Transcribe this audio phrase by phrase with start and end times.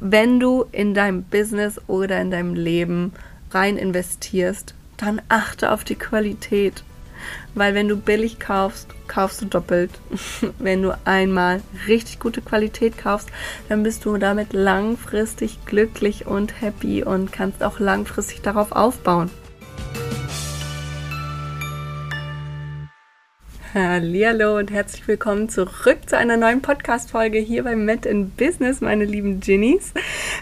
[0.00, 3.12] Wenn du in deinem Business oder in deinem Leben
[3.50, 6.82] rein investierst, dann achte auf die Qualität.
[7.54, 9.90] Weil wenn du billig kaufst, kaufst du doppelt.
[10.58, 13.30] wenn du einmal richtig gute Qualität kaufst,
[13.68, 19.30] dann bist du damit langfristig glücklich und happy und kannst auch langfristig darauf aufbauen.
[23.74, 29.06] Hallo und herzlich willkommen zurück zu einer neuen Podcast-Folge hier bei Met in Business, meine
[29.06, 29.94] lieben Ginnies.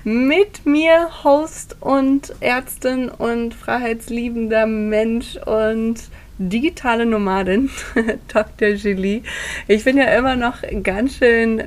[0.03, 6.01] Mit mir Host und Ärztin und freiheitsliebender Mensch und
[6.39, 7.71] digitale Nomadin,
[8.33, 8.71] Dr.
[8.71, 9.23] Julie.
[9.69, 11.63] Ich bin ja immer noch ganz schön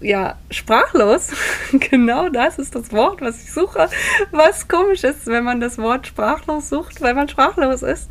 [0.00, 1.28] ja, sprachlos.
[1.72, 3.88] genau das ist das Wort, was ich suche.
[4.30, 8.10] Was komisch ist, wenn man das Wort sprachlos sucht, weil man sprachlos ist.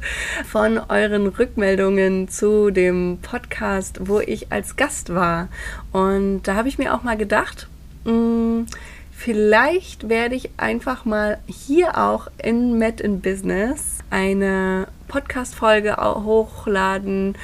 [0.50, 5.50] Von euren Rückmeldungen zu dem Podcast, wo ich als Gast war.
[5.92, 7.68] Und da habe ich mir auch mal gedacht,
[8.06, 8.66] mh, hm,
[9.12, 17.36] vielleicht werde ich einfach mal hier auch in Met in Business eine Podcast-Folge hochladen,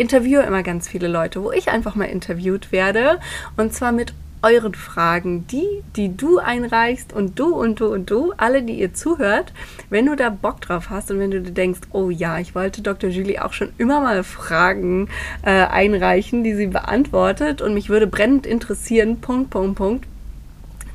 [0.00, 3.20] interviewe immer ganz viele Leute, wo ich einfach mal interviewt werde.
[3.56, 8.32] Und zwar mit euren Fragen, die, die du einreichst und du und du und du,
[8.38, 9.52] alle, die ihr zuhört,
[9.90, 12.80] wenn du da Bock drauf hast und wenn du dir denkst, oh ja, ich wollte
[12.80, 13.10] Dr.
[13.10, 15.08] Julie auch schon immer mal Fragen
[15.42, 20.06] äh, einreichen, die sie beantwortet und mich würde brennend interessieren, Punkt, Punkt, Punkt,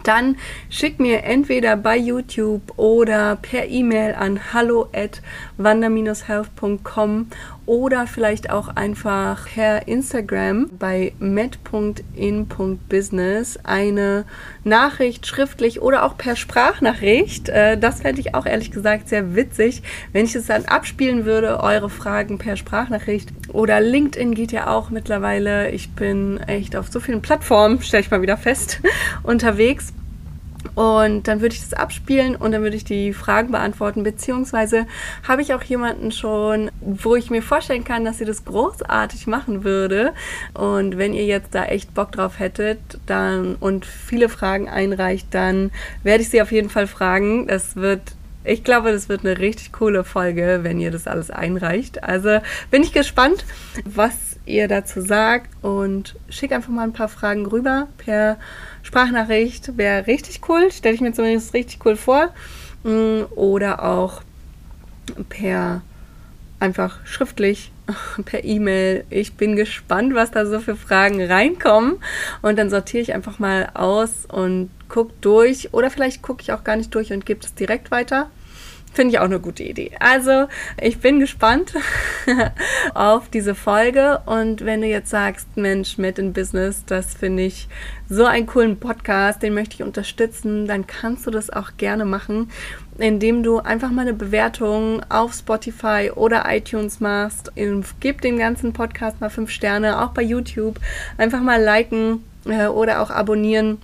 [0.08, 0.38] dann
[0.70, 5.22] schick mir entweder bei YouTube oder per E-Mail an hallo at
[5.58, 7.28] wander-health.com
[7.66, 14.26] oder vielleicht auch einfach per Instagram bei met.in.business eine
[14.64, 17.50] Nachricht schriftlich oder auch per Sprachnachricht.
[17.50, 19.81] Äh, das fände ich auch ehrlich gesagt sehr witzig,
[20.14, 23.33] wenn ich es dann abspielen würde, eure Fragen per Sprachnachricht.
[23.52, 25.72] Oder LinkedIn geht ja auch mittlerweile.
[25.72, 28.81] Ich bin echt auf so vielen Plattformen, stelle ich mal wieder fest,
[29.23, 29.94] unterwegs.
[30.73, 34.03] Und dann würde ich das abspielen und dann würde ich die Fragen beantworten.
[34.03, 34.88] Beziehungsweise
[35.27, 39.64] habe ich auch jemanden schon, wo ich mir vorstellen kann, dass sie das großartig machen
[39.64, 40.14] würde.
[40.54, 45.71] Und wenn ihr jetzt da echt Bock drauf hättet dann, und viele Fragen einreicht, dann
[46.04, 47.48] werde ich sie auf jeden Fall fragen.
[47.48, 48.15] Das wird
[48.45, 52.04] ich glaube, das wird eine richtig coole Folge, wenn ihr das alles einreicht.
[52.04, 52.39] Also
[52.70, 53.43] bin ich gespannt,
[53.86, 54.14] was
[54.45, 58.37] ihr dazu sagt und schick einfach mal ein paar Fragen rüber per
[58.86, 59.78] Sprachnachricht.
[59.78, 62.30] Wäre richtig cool, stelle ich mir zumindest richtig cool vor.
[62.84, 64.22] Mm, oder auch
[65.28, 65.82] per
[66.60, 67.72] einfach schriftlich
[68.26, 69.04] per E-Mail.
[69.10, 71.98] Ich bin gespannt, was da so für Fragen reinkommen.
[72.42, 75.73] Und dann sortiere ich einfach mal aus und gucke durch.
[75.73, 78.30] Oder vielleicht gucke ich auch gar nicht durch und gebe es direkt weiter.
[78.95, 79.92] Finde ich auch eine gute Idee.
[80.00, 80.48] Also,
[80.80, 81.73] ich bin gespannt
[82.94, 84.22] auf diese Folge.
[84.26, 87.67] Und wenn du jetzt sagst, Mensch, mit in Business, das finde ich
[88.08, 92.50] so einen coolen Podcast, den möchte ich unterstützen, dann kannst du das auch gerne machen,
[92.98, 97.52] indem du einfach mal eine Bewertung auf Spotify oder iTunes machst.
[98.00, 100.80] Gib dem ganzen Podcast mal fünf Sterne, auch bei YouTube.
[101.17, 103.78] Einfach mal liken äh, oder auch abonnieren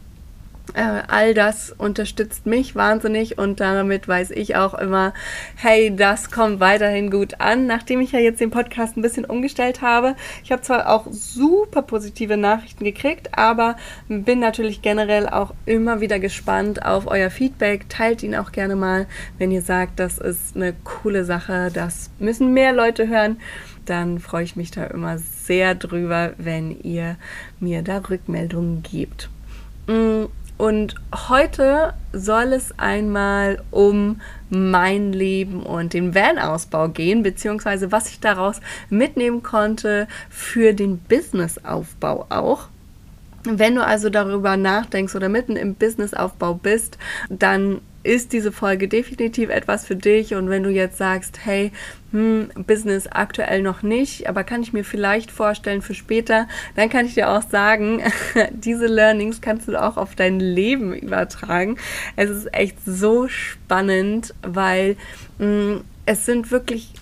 [0.74, 5.14] äh, all das unterstützt mich wahnsinnig und damit weiß ich auch immer,
[5.56, 7.68] hey, das kommt weiterhin gut an.
[7.68, 11.82] Nachdem ich ja jetzt den Podcast ein bisschen umgestellt habe, ich habe zwar auch super
[11.82, 13.76] positive Nachrichten gekriegt, aber
[14.08, 17.90] bin natürlich generell auch immer wieder gespannt auf euer Feedback.
[17.90, 19.08] Teilt ihn auch gerne mal,
[19.38, 23.38] wenn ihr sagt, das ist eine coole Sache, das müssen mehr Leute hören.
[23.86, 27.18] Dann freue ich mich da immer sehr drüber, wenn ihr
[27.60, 29.30] mir da Rückmeldungen gebt.
[29.88, 30.26] Mm,
[30.62, 30.94] und
[31.28, 38.62] heute soll es einmal um mein Leben und den Van-Ausbau gehen, beziehungsweise was ich daraus
[38.88, 42.68] mitnehmen konnte für den Businessaufbau auch.
[43.44, 49.50] Wenn du also darüber nachdenkst oder mitten im Businessaufbau bist, dann ist diese Folge definitiv
[49.50, 50.34] etwas für dich.
[50.34, 51.72] Und wenn du jetzt sagst, hey,
[52.12, 57.06] hm, Business aktuell noch nicht, aber kann ich mir vielleicht vorstellen für später, dann kann
[57.06, 58.02] ich dir auch sagen,
[58.52, 61.78] diese Learnings kannst du auch auf dein Leben übertragen.
[62.16, 64.98] Es ist echt so spannend, weil
[65.38, 66.94] hm, es sind wirklich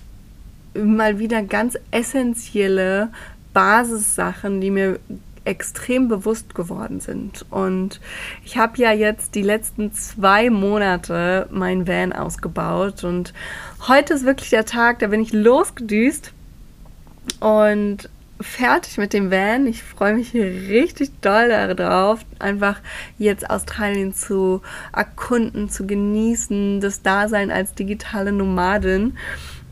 [0.74, 3.08] mal wieder ganz essentielle
[3.52, 5.00] Basissachen, die mir
[5.44, 7.46] extrem bewusst geworden sind.
[7.50, 8.00] Und
[8.44, 13.32] ich habe ja jetzt die letzten zwei Monate mein Van ausgebaut und
[13.88, 16.32] heute ist wirklich der Tag, da bin ich losgedüst
[17.40, 18.08] und
[18.40, 19.66] fertig mit dem Van.
[19.66, 22.80] Ich freue mich richtig doll darauf, einfach
[23.18, 24.62] jetzt Australien zu
[24.94, 29.16] erkunden, zu genießen, das Dasein als digitale Nomadin.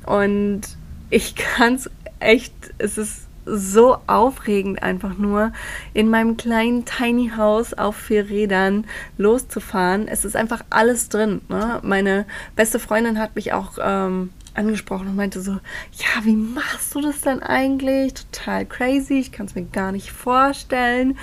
[0.04, 0.62] Und
[1.10, 1.90] ich kann es
[2.20, 5.52] echt, es ist so aufregend, einfach nur
[5.94, 8.86] in meinem kleinen Tiny House auf vier Rädern
[9.16, 10.08] loszufahren.
[10.08, 11.40] Es ist einfach alles drin.
[11.48, 11.80] Ne?
[11.82, 17.00] Meine beste Freundin hat mich auch ähm, angesprochen und meinte so, ja, wie machst du
[17.00, 18.14] das denn eigentlich?
[18.14, 21.16] Total crazy, ich kann es mir gar nicht vorstellen.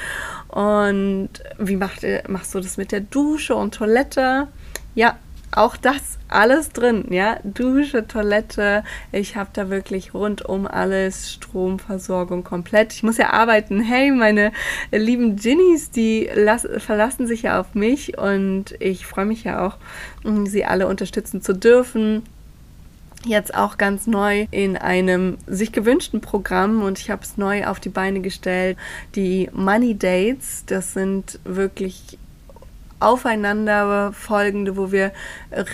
[0.48, 1.30] Und
[1.60, 4.48] wie macht, machst du das mit der Dusche und Toilette?
[4.96, 5.18] Ja,
[5.56, 7.38] auch das alles drin, ja.
[7.44, 12.94] Dusche, Toilette, ich habe da wirklich rundum alles, Stromversorgung komplett.
[12.94, 13.80] Ich muss ja arbeiten.
[13.82, 14.52] Hey, meine
[14.92, 16.30] lieben Ginnies, die
[16.78, 19.78] verlassen sich ja auf mich und ich freue mich ja auch,
[20.46, 22.24] sie alle unterstützen zu dürfen
[23.26, 27.80] jetzt auch ganz neu in einem sich gewünschten Programm und ich habe es neu auf
[27.80, 28.78] die Beine gestellt.
[29.16, 32.18] Die Money Dates, das sind wirklich
[33.00, 35.12] aufeinander folgende, wo wir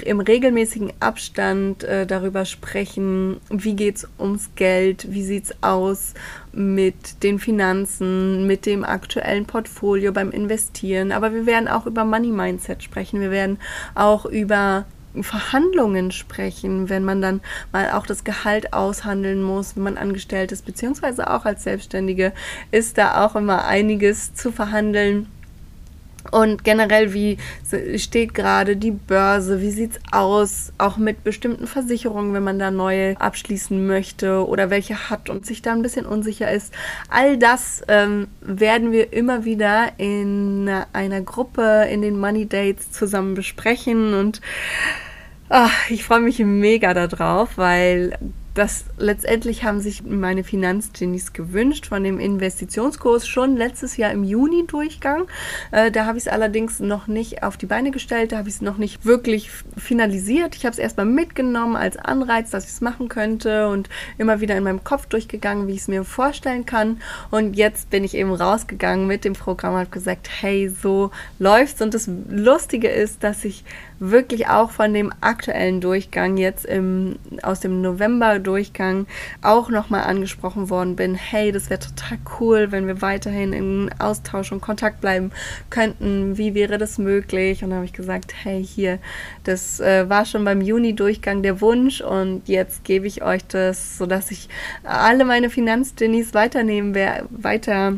[0.03, 6.13] im regelmäßigen Abstand äh, darüber sprechen, wie geht es ums Geld, wie sieht es aus
[6.51, 11.12] mit den Finanzen, mit dem aktuellen Portfolio beim Investieren.
[11.12, 13.21] Aber wir werden auch über Money Mindset sprechen.
[13.21, 13.59] Wir werden
[13.95, 14.85] auch über
[15.19, 17.41] Verhandlungen sprechen, wenn man dann
[17.71, 22.31] mal auch das Gehalt aushandeln muss, wenn man angestellt ist, beziehungsweise auch als Selbstständige,
[22.71, 25.27] ist da auch immer einiges zu verhandeln.
[26.29, 27.38] Und generell, wie
[27.97, 29.62] steht gerade die Börse?
[29.62, 30.71] Wie sieht es aus?
[30.77, 35.62] Auch mit bestimmten Versicherungen, wenn man da neue abschließen möchte oder welche hat und sich
[35.62, 36.73] da ein bisschen unsicher ist.
[37.09, 43.33] All das ähm, werden wir immer wieder in einer Gruppe in den Money Dates zusammen
[43.33, 44.41] besprechen und
[45.50, 48.17] ach, ich freue mich mega darauf, weil
[48.53, 54.65] das letztendlich haben sich meine Finanzgenies gewünscht von dem Investitionskurs schon letztes Jahr im Juni
[54.68, 55.27] Durchgang.
[55.71, 58.56] Äh, da habe ich es allerdings noch nicht auf die Beine gestellt, da habe ich
[58.56, 60.56] es noch nicht wirklich finalisiert.
[60.56, 64.57] Ich habe es erstmal mitgenommen als Anreiz, dass ich es machen könnte und immer wieder
[64.57, 67.01] in meinem Kopf durchgegangen, wie ich es mir vorstellen kann.
[67.30, 71.81] Und jetzt bin ich eben rausgegangen mit dem Programm und habe gesagt, hey, so läuft's.
[71.81, 73.63] Und das Lustige ist, dass ich
[74.01, 79.06] wirklich auch von dem aktuellen Durchgang jetzt im, aus dem November-Durchgang
[79.44, 84.51] auch nochmal angesprochen worden bin, hey, das wäre total cool, wenn wir weiterhin in Austausch
[84.51, 85.31] und Kontakt bleiben
[85.69, 86.36] könnten.
[86.38, 87.63] Wie wäre das möglich?
[87.63, 88.98] Und dann habe ich gesagt, hey, hier,
[89.44, 94.31] das äh, war schon beim Juni-Durchgang der Wunsch und jetzt gebe ich euch das, sodass
[94.31, 94.50] ich
[94.83, 97.94] alle meine Finanzgenies weiternehmen werde, weiter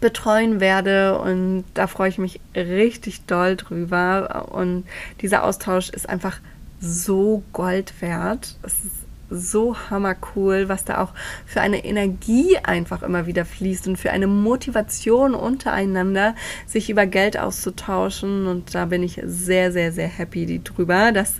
[0.00, 4.84] betreuen werde und da freue ich mich richtig doll drüber und
[5.20, 6.38] dieser Austausch ist einfach
[6.80, 8.56] so Gold wert.
[8.62, 9.00] Es ist
[9.30, 11.12] so hammer cool, was da auch
[11.46, 16.34] für eine Energie einfach immer wieder fließt und für eine Motivation untereinander,
[16.66, 18.46] sich über Geld auszutauschen.
[18.46, 21.34] Und da bin ich sehr, sehr, sehr happy drüber, dass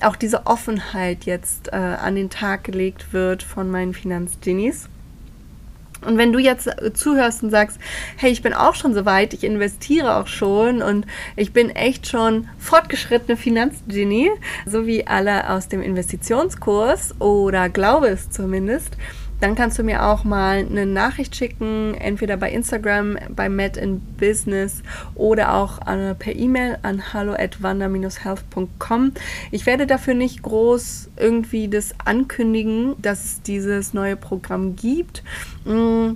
[0.00, 4.88] auch diese Offenheit jetzt äh, an den Tag gelegt wird von meinen Finanzgenies.
[6.04, 7.78] Und wenn du jetzt zuhörst und sagst,
[8.16, 11.06] hey, ich bin auch schon so weit, ich investiere auch schon und
[11.36, 14.30] ich bin echt schon fortgeschrittene Finanzgenie,
[14.66, 18.96] so wie alle aus dem Investitionskurs oder glaube es zumindest,
[19.40, 24.00] dann kannst du mir auch mal eine Nachricht schicken, entweder bei Instagram, bei Met in
[24.18, 24.82] Business
[25.14, 29.12] oder auch äh, per E-Mail an hallo at healthcom
[29.50, 35.22] Ich werde dafür nicht groß irgendwie das ankündigen, dass es dieses neue Programm gibt.
[35.64, 36.12] Mm,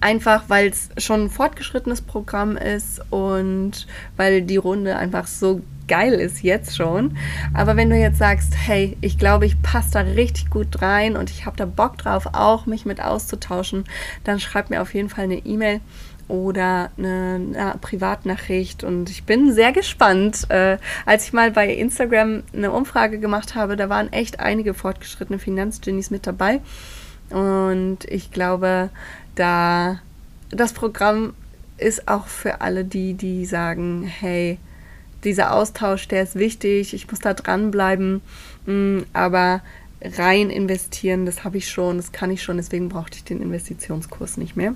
[0.00, 3.86] einfach weil es schon ein fortgeschrittenes Programm ist und
[4.16, 7.16] weil die Runde einfach so geil ist jetzt schon.
[7.52, 11.30] Aber wenn du jetzt sagst, hey, ich glaube, ich passe da richtig gut rein und
[11.30, 13.84] ich habe da Bock drauf, auch mich mit auszutauschen,
[14.24, 15.80] dann schreib mir auf jeden Fall eine E-Mail
[16.26, 18.82] oder eine, eine, Privatnachricht.
[18.82, 20.46] Und ich bin sehr gespannt.
[20.48, 25.38] Äh, als ich mal bei Instagram eine Umfrage gemacht habe, da waren echt einige fortgeschrittene
[25.38, 26.60] Finanzgenies mit dabei.
[27.30, 28.90] Und ich glaube,
[29.34, 30.00] da
[30.50, 31.34] das Programm
[31.78, 34.58] ist auch für alle die, die sagen, hey,
[35.24, 38.20] dieser Austausch, der ist wichtig, ich muss da dranbleiben,
[38.66, 39.62] mm, aber
[40.02, 44.36] rein investieren, das habe ich schon, das kann ich schon, deswegen brauchte ich den Investitionskurs
[44.36, 44.74] nicht mehr.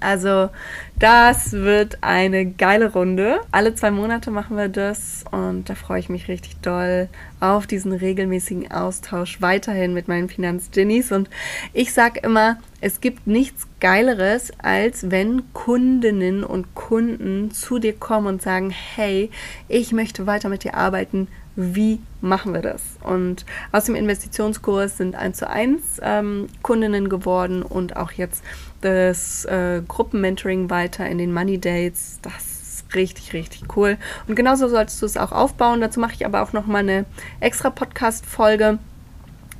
[0.00, 0.50] Also
[0.98, 3.40] das wird eine geile Runde.
[3.50, 7.08] Alle zwei Monate machen wir das und da freue ich mich richtig doll
[7.40, 11.12] auf diesen regelmäßigen Austausch weiterhin mit meinen Finanzgenies.
[11.12, 11.28] Und
[11.72, 18.26] ich sage immer, es gibt nichts Geileres, als wenn Kundinnen und Kunden zu dir kommen
[18.26, 19.30] und sagen, hey,
[19.68, 22.82] ich möchte weiter mit dir arbeiten wie machen wir das?
[23.02, 28.42] Und aus dem Investitionskurs sind 1 zu 1 ähm, Kundinnen geworden und auch jetzt
[28.82, 32.18] das äh, Gruppenmentoring weiter in den Money Dates.
[32.20, 33.96] Das ist richtig, richtig cool.
[34.28, 35.80] Und genauso solltest du es auch aufbauen.
[35.80, 37.04] Dazu mache ich aber auch nochmal eine
[37.40, 38.78] extra Podcast-Folge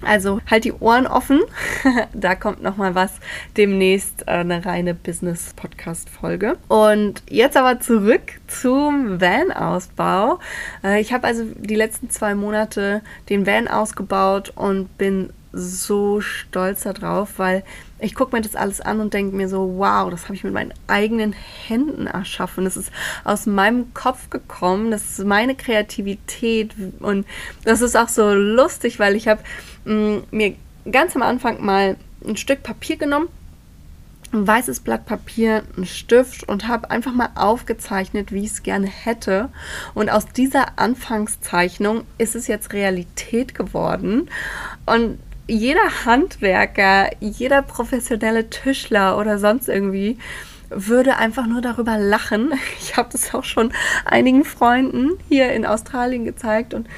[0.05, 1.41] Also halt die Ohren offen.
[2.13, 3.13] da kommt noch mal was
[3.57, 6.57] demnächst äh, eine reine Business Podcast Folge.
[6.69, 10.41] Und jetzt aber zurück zum Van Ausbau.
[10.83, 16.83] Äh, ich habe also die letzten zwei Monate den Van ausgebaut und bin so stolz
[16.83, 17.63] darauf, weil
[17.99, 20.53] ich gucke mir das alles an und denke mir so, wow, das habe ich mit
[20.53, 22.65] meinen eigenen Händen erschaffen.
[22.65, 22.91] Das ist
[23.25, 27.27] aus meinem Kopf gekommen, das ist meine Kreativität und
[27.65, 29.43] das ist auch so lustig, weil ich habe
[29.85, 30.57] mm, mir
[30.91, 33.29] ganz am Anfang mal ein Stück Papier genommen
[34.33, 38.87] ein weißes Blatt Papier, einen Stift und habe einfach mal aufgezeichnet, wie ich es gerne
[38.87, 39.51] hätte.
[39.95, 44.31] Und aus dieser Anfangszeichnung ist es jetzt Realität geworden.
[44.87, 45.19] Und
[45.53, 50.17] jeder Handwerker, jeder professionelle Tischler oder sonst irgendwie
[50.71, 52.55] würde einfach nur darüber lachen.
[52.81, 53.73] Ich habe das auch schon
[54.05, 56.89] einigen Freunden hier in Australien gezeigt und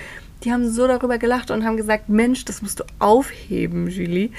[0.42, 4.30] die haben so darüber gelacht und haben gesagt, Mensch, das musst du aufheben, Julie.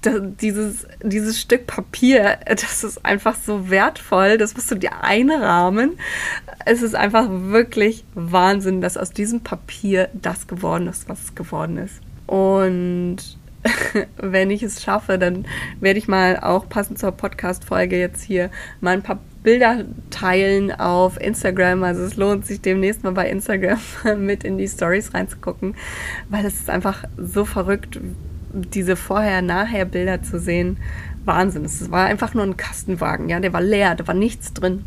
[0.00, 5.98] Das, dieses, dieses Stück Papier, das ist einfach so wertvoll, das musst du dir einrahmen.
[6.64, 11.76] Es ist einfach wirklich Wahnsinn, dass aus diesem Papier das geworden ist, was es geworden
[11.76, 12.00] ist.
[12.26, 13.36] Und
[14.16, 15.46] wenn ich es schaffe, dann
[15.80, 18.50] werde ich mal auch passend zur Podcast-Folge jetzt hier
[18.80, 21.82] mal ein paar Bilder teilen auf Instagram.
[21.82, 23.78] Also es lohnt sich demnächst mal bei Instagram
[24.18, 25.74] mit in die Stories reinzugucken,
[26.28, 28.00] weil es ist einfach so verrückt,
[28.52, 30.78] diese Vorher-Nachher-Bilder zu sehen.
[31.24, 31.64] Wahnsinn.
[31.64, 34.84] Es war einfach nur ein Kastenwagen, ja, der war leer, da war nichts drin.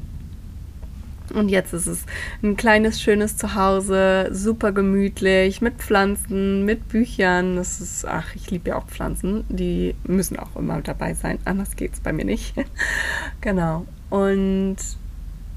[1.35, 2.05] Und jetzt ist es
[2.41, 7.57] ein kleines, schönes Zuhause, super gemütlich, mit Pflanzen, mit Büchern.
[7.57, 9.43] Das ist, ach, ich liebe ja auch Pflanzen.
[9.49, 12.55] Die müssen auch immer dabei sein, anders geht es bei mir nicht.
[13.41, 13.85] genau.
[14.09, 14.77] Und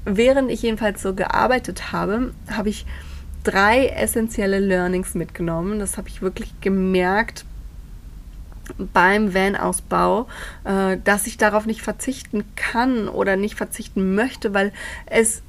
[0.03, 2.85] während ich jedenfalls so gearbeitet habe, habe ich
[3.45, 5.79] drei essentielle Learnings mitgenommen.
[5.79, 7.45] Das habe ich wirklich gemerkt
[8.93, 10.27] beim Van-Ausbau,
[10.63, 14.73] äh, dass ich darauf nicht verzichten kann oder nicht verzichten möchte, weil
[15.05, 15.41] es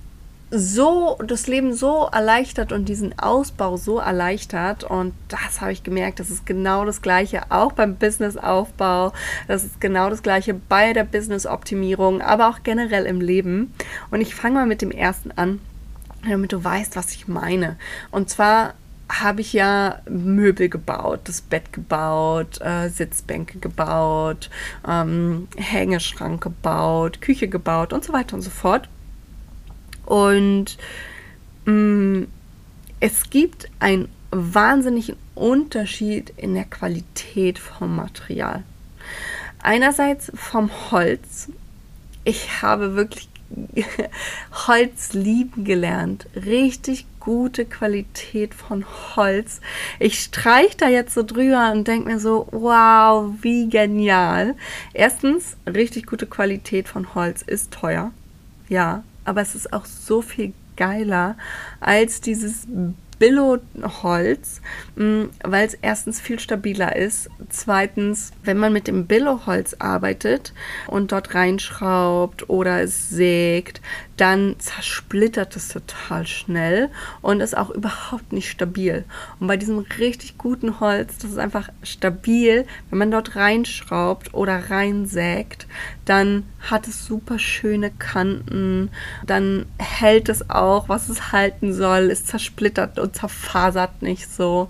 [0.51, 4.85] so das Leben so erleichtert und diesen Ausbau so erleichtert.
[4.85, 9.13] Und das habe ich gemerkt, das ist genau das Gleiche auch beim Businessaufbau.
[9.47, 13.73] Das ist genau das Gleiche bei der Business-Optimierung, aber auch generell im Leben.
[14.11, 15.61] Und ich fange mal mit dem ersten an,
[16.29, 17.77] damit du weißt, was ich meine.
[18.11, 18.75] Und zwar
[19.09, 24.51] habe ich ja Möbel gebaut, das Bett gebaut, äh, Sitzbänke gebaut,
[24.87, 28.89] ähm, Hängeschrank gebaut, Küche gebaut und so weiter und so fort.
[30.11, 30.77] Und
[31.67, 32.27] mh, mm,
[32.99, 38.65] es gibt einen wahnsinnigen Unterschied in der Qualität vom Material.
[39.63, 41.49] Einerseits vom Holz.
[42.25, 43.29] Ich habe wirklich
[44.67, 46.27] Holz lieben gelernt.
[46.35, 49.61] Richtig gute Qualität von Holz.
[50.01, 54.57] Ich streiche da jetzt so drüber und denke mir so, wow, wie genial.
[54.93, 58.11] Erstens, richtig gute Qualität von Holz ist teuer.
[58.69, 61.37] Ja, aber es ist auch so viel geiler
[61.79, 62.67] als dieses
[63.21, 64.61] Billo-Holz,
[64.97, 67.31] mm, weil es erstens viel stabiler ist.
[67.49, 70.53] Zweitens, wenn man mit dem Billo-Holz arbeitet
[70.89, 73.81] und dort reinschraubt oder es sägt,
[74.21, 76.91] dann zersplittert es total schnell
[77.23, 79.05] und ist auch überhaupt nicht stabil.
[79.39, 84.71] Und bei diesem richtig guten Holz, das ist einfach stabil, wenn man dort reinschraubt oder
[84.71, 85.67] reinsägt,
[86.05, 88.91] dann hat es super schöne Kanten,
[89.27, 94.69] dann hält es auch, was es halten soll, es zersplittert und zerfasert nicht so.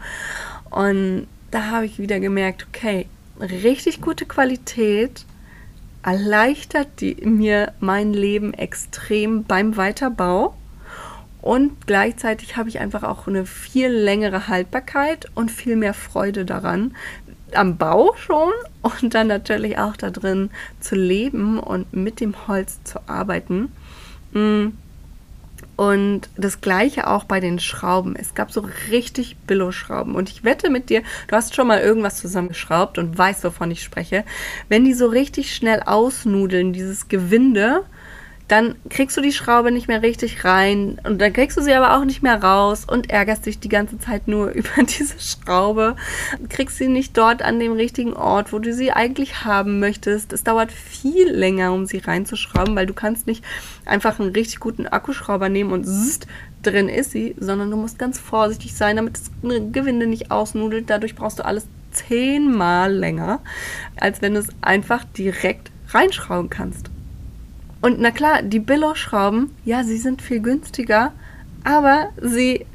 [0.71, 3.09] Und da habe ich wieder gemerkt, okay,
[3.41, 5.25] richtig gute Qualität,
[6.03, 10.55] erleichtert die, mir mein Leben extrem beim Weiterbau.
[11.43, 16.95] Und gleichzeitig habe ich einfach auch eine viel längere Haltbarkeit und viel mehr Freude daran,
[17.55, 18.53] am Bau schon
[18.83, 23.73] und dann natürlich auch da drin zu leben und mit dem Holz zu arbeiten.
[24.33, 24.69] Mm.
[25.81, 28.15] Und das gleiche auch bei den Schrauben.
[28.15, 30.15] Es gab so richtig Billo-Schrauben.
[30.15, 33.83] Und ich wette mit dir, du hast schon mal irgendwas zusammengeschraubt und weißt, wovon ich
[33.83, 34.25] spreche.
[34.69, 37.85] Wenn die so richtig schnell ausnudeln, dieses Gewinde,
[38.51, 41.97] dann kriegst du die Schraube nicht mehr richtig rein und dann kriegst du sie aber
[41.97, 45.95] auch nicht mehr raus und ärgerst dich die ganze Zeit nur über diese Schraube.
[46.49, 50.33] Kriegst sie nicht dort an dem richtigen Ort, wo du sie eigentlich haben möchtest.
[50.33, 53.45] Es dauert viel länger, um sie reinzuschrauben, weil du kannst nicht
[53.87, 56.27] einfach einen richtig guten Akkuschrauber nehmen und zzzt,
[56.65, 59.31] drin ist sie, sondern du musst ganz vorsichtig sein, damit das
[59.73, 60.91] Gewinde nicht ausnudelt.
[60.91, 63.41] Dadurch brauchst du alles zehnmal länger,
[63.97, 66.91] als wenn du es einfach direkt reinschrauben kannst.
[67.81, 71.13] Und na klar, die Billo-Schrauben, ja, sie sind viel günstiger,
[71.65, 72.67] aber sie,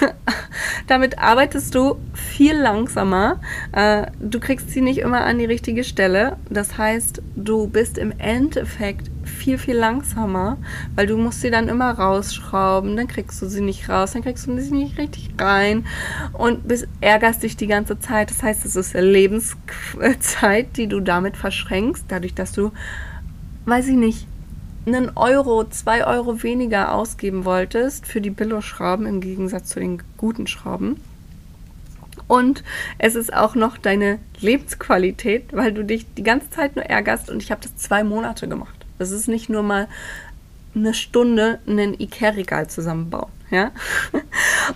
[0.86, 3.40] damit arbeitest du viel langsamer.
[3.72, 6.36] Äh, du kriegst sie nicht immer an die richtige Stelle.
[6.50, 10.58] Das heißt, du bist im Endeffekt viel, viel langsamer,
[10.94, 14.46] weil du musst sie dann immer rausschrauben, dann kriegst du sie nicht raus, dann kriegst
[14.46, 15.84] du sie nicht richtig rein
[16.32, 18.30] und bist, ärgerst dich die ganze Zeit.
[18.30, 22.72] Das heißt, es ist Lebenszeit, die du damit verschränkst, dadurch, dass du,
[23.66, 24.26] weiß ich nicht,
[24.86, 30.46] einen Euro, zwei Euro weniger ausgeben wolltest für die Billo-Schrauben im Gegensatz zu den guten
[30.46, 31.00] Schrauben.
[32.28, 32.64] Und
[32.98, 37.42] es ist auch noch deine Lebensqualität, weil du dich die ganze Zeit nur ärgerst und
[37.42, 38.86] ich habe das zwei Monate gemacht.
[38.98, 39.88] Das ist nicht nur mal
[40.74, 43.30] eine Stunde einen Ikea-Regal zusammenbauen.
[43.50, 43.70] Ja?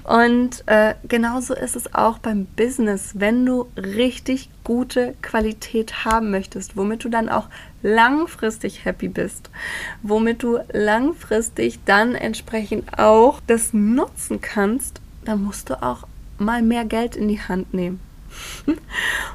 [0.05, 6.77] Und äh, genauso ist es auch beim Business, wenn du richtig gute Qualität haben möchtest,
[6.77, 7.49] womit du dann auch
[7.83, 9.51] langfristig happy bist,
[10.03, 16.07] womit du langfristig dann entsprechend auch das nutzen kannst, dann musst du auch
[16.39, 18.01] mal mehr Geld in die Hand nehmen.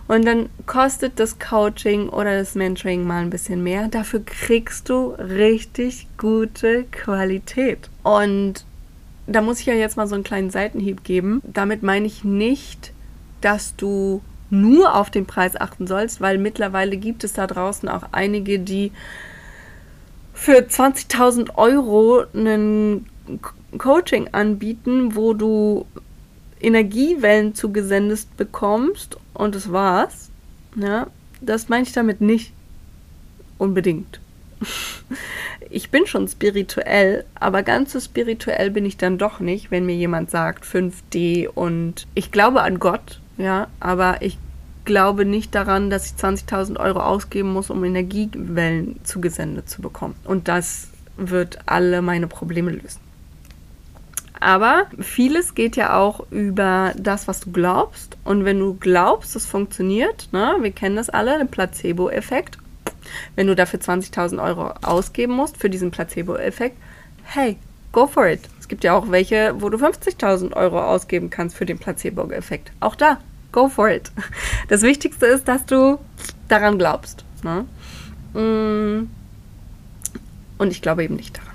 [0.08, 3.88] Und dann kostet das Coaching oder das Mentoring mal ein bisschen mehr.
[3.88, 7.90] Dafür kriegst du richtig gute Qualität.
[8.04, 8.66] Und
[9.28, 11.42] da muss ich ja jetzt mal so einen kleinen Seitenhieb geben.
[11.46, 12.92] Damit meine ich nicht,
[13.42, 18.04] dass du nur auf den Preis achten sollst, weil mittlerweile gibt es da draußen auch
[18.12, 18.92] einige, die
[20.34, 23.06] für 20.000 Euro ein
[23.78, 25.86] Coaching anbieten, wo du
[26.62, 30.30] Energiewellen zugesendet bekommst und das war's.
[30.76, 31.08] Ja,
[31.42, 32.54] das meine ich damit nicht
[33.58, 34.20] unbedingt.
[35.74, 39.96] Ich bin schon spirituell, aber ganz so spirituell bin ich dann doch nicht, wenn mir
[39.96, 44.38] jemand sagt 5D und ich glaube an Gott, ja, aber ich
[44.84, 50.16] glaube nicht daran, dass ich 20.000 Euro ausgeben muss, um Energiewellen zugesendet zu bekommen.
[50.26, 53.01] Und das wird alle meine Probleme lösen.
[54.42, 58.18] Aber vieles geht ja auch über das, was du glaubst.
[58.24, 62.58] Und wenn du glaubst, es funktioniert, ne, wir kennen das alle, den Placebo-Effekt.
[63.36, 66.76] Wenn du dafür 20.000 Euro ausgeben musst für diesen Placebo-Effekt,
[67.24, 67.58] hey,
[67.92, 68.42] go for it.
[68.60, 72.72] Es gibt ja auch welche, wo du 50.000 Euro ausgeben kannst für den Placebo-Effekt.
[72.80, 73.20] Auch da,
[73.52, 74.12] go for it.
[74.70, 76.00] Das Wichtigste ist, dass du
[76.48, 77.26] daran glaubst.
[77.44, 77.66] Ne?
[78.34, 79.10] Mm.
[80.58, 81.54] Und ich glaube eben nicht daran.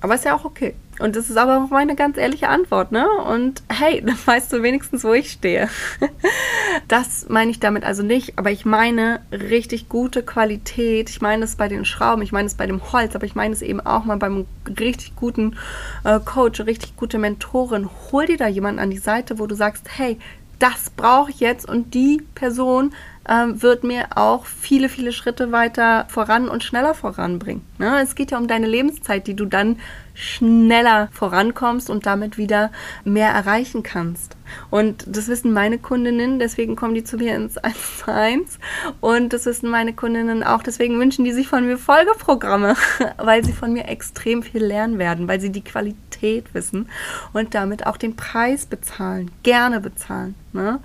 [0.00, 0.74] Aber ist ja auch okay.
[1.02, 3.08] Und das ist aber auch meine ganz ehrliche Antwort, ne?
[3.08, 5.68] Und hey, dann weißt du wenigstens, wo ich stehe.
[6.88, 11.10] das meine ich damit also nicht, aber ich meine richtig gute Qualität.
[11.10, 13.52] Ich meine es bei den Schrauben, ich meine es bei dem Holz, aber ich meine
[13.52, 14.46] es eben auch mal beim
[14.78, 15.56] richtig guten
[16.04, 17.88] äh, Coach, richtig gute Mentorin.
[18.12, 20.18] Hol dir da jemanden an die Seite, wo du sagst, hey,
[20.60, 22.94] das brauche ich jetzt und die Person
[23.28, 27.64] ähm, wird mir auch viele, viele Schritte weiter voran und schneller voranbringen.
[27.78, 28.00] Ne?
[28.02, 29.78] Es geht ja um deine Lebenszeit, die du dann
[30.14, 32.70] schneller vorankommst und damit wieder
[33.04, 34.36] mehr erreichen kannst.
[34.70, 38.58] Und das wissen meine Kundinnen, deswegen kommen die zu mir ins 1 zu 1.
[39.00, 42.76] Und das wissen meine Kundinnen auch, deswegen wünschen die sich von mir Folgeprogramme,
[43.16, 46.88] weil sie von mir extrem viel lernen werden, weil sie die Qualität wissen
[47.32, 50.34] und damit auch den Preis bezahlen, gerne bezahlen.
[50.52, 50.80] Ne?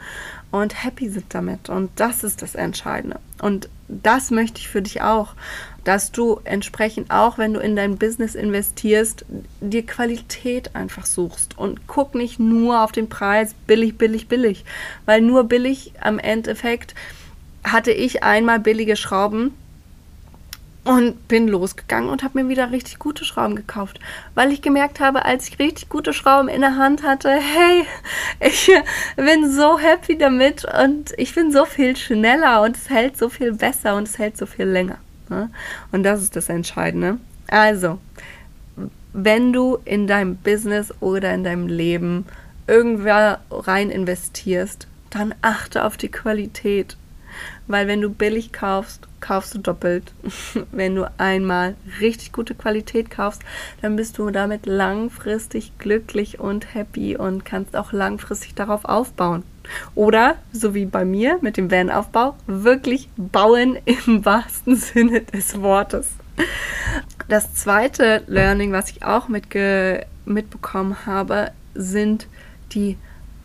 [0.61, 1.69] Und happy sind damit.
[1.69, 3.19] Und das ist das Entscheidende.
[3.41, 5.33] Und das möchte ich für dich auch,
[5.83, 9.25] dass du entsprechend auch, wenn du in dein Business investierst,
[9.61, 14.65] dir Qualität einfach suchst und guck nicht nur auf den Preis billig, billig, billig,
[15.05, 16.93] weil nur billig am Endeffekt
[17.63, 19.53] hatte ich einmal billige Schrauben
[20.87, 23.99] und bin losgegangen und habe mir wieder richtig gute Schrauben gekauft,
[24.35, 27.85] weil ich gemerkt habe, als ich richtig gute Schrauben in der Hand hatte, hey,
[28.39, 28.71] ich
[29.17, 33.53] bin so happy damit und ich bin so viel schneller und es hält so viel
[33.53, 34.97] besser und es hält so viel länger.
[35.29, 35.49] Ne?
[35.91, 37.17] Und das ist das Entscheidende.
[37.47, 37.99] Also,
[39.11, 42.25] wenn du in deinem Business oder in deinem Leben
[42.65, 46.95] irgendwer rein investierst, dann achte auf die Qualität
[47.67, 50.13] weil wenn du billig kaufst, kaufst du doppelt.
[50.71, 53.41] wenn du einmal richtig gute Qualität kaufst,
[53.81, 59.43] dann bist du damit langfristig glücklich und happy und kannst auch langfristig darauf aufbauen.
[59.95, 66.09] Oder, so wie bei mir mit dem Van-Aufbau, wirklich bauen im wahrsten Sinne des Wortes.
[67.27, 72.27] Das zweite Learning, was ich auch mitge mitbekommen habe, sind
[72.73, 72.97] die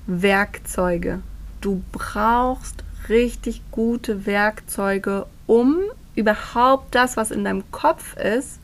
[0.07, 1.21] Werkzeuge.
[1.61, 5.77] Du brauchst richtig gute Werkzeuge, um
[6.15, 8.59] überhaupt das, was in deinem Kopf ist,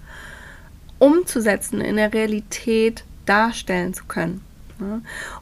[0.99, 4.45] umzusetzen, in der Realität darstellen zu können.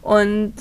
[0.03, 0.55] Und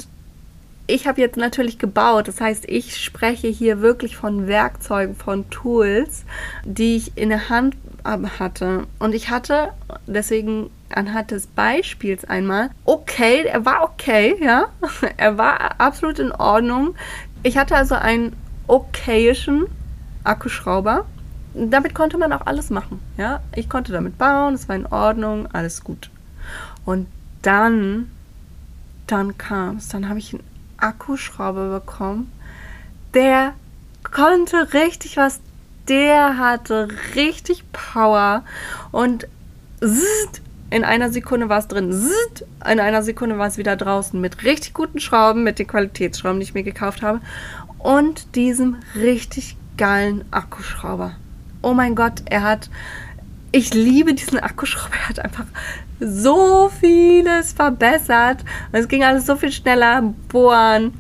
[0.88, 6.26] ich habe jetzt natürlich gebaut, das heißt, ich spreche hier wirklich von Werkzeugen, von Tools,
[6.64, 8.86] die ich in der Hand hatte.
[9.00, 9.70] Und ich hatte,
[10.06, 14.68] deswegen anhand des Beispiels einmal, okay, er war okay, ja.
[15.18, 16.96] Er war absolut in Ordnung.
[17.46, 19.68] Ich hatte also einen okayischen
[20.24, 21.06] Akkuschrauber.
[21.54, 23.40] Damit konnte man auch alles machen, ja.
[23.54, 26.10] Ich konnte damit bauen, es war in Ordnung, alles gut.
[26.86, 27.06] Und
[27.44, 28.10] dann,
[29.06, 30.44] dann kam es, dann habe ich einen
[30.78, 32.32] Akkuschrauber bekommen,
[33.14, 33.54] der
[34.12, 35.40] konnte richtig was
[35.88, 38.44] der hatte richtig Power
[38.92, 39.28] und
[39.82, 41.94] zzzt, in einer Sekunde war es drin,
[42.70, 46.46] in einer Sekunde war es wieder draußen mit richtig guten Schrauben, mit den Qualitätsschrauben, die
[46.46, 47.22] ich mir gekauft habe.
[47.78, 51.16] Und diesem richtig geilen Akkuschrauber.
[51.62, 52.70] Oh mein Gott, er hat,
[53.52, 55.46] ich liebe diesen Akkuschrauber, er hat einfach
[56.00, 58.44] so vieles verbessert.
[58.72, 60.94] Es ging alles so viel schneller, bohren,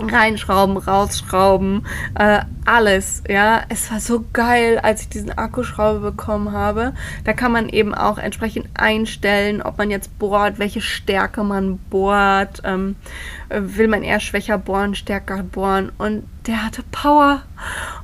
[0.00, 1.86] reinschrauben, rausschrauben,
[2.18, 3.62] äh, alles, ja.
[3.68, 6.92] Es war so geil, als ich diesen Akkuschrauber bekommen habe.
[7.24, 12.62] Da kann man eben auch entsprechend einstellen, ob man jetzt bohrt, welche Stärke man bohrt.
[12.64, 12.96] Ähm,
[13.48, 15.92] will man eher schwächer bohren, stärker bohren.
[15.98, 17.42] Und der hatte Power.